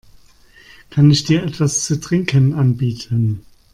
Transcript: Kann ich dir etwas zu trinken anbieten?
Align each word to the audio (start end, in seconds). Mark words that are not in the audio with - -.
Kann 0.89 1.11
ich 1.11 1.25
dir 1.25 1.43
etwas 1.43 1.83
zu 1.85 1.99
trinken 2.01 2.55
anbieten? 2.55 3.45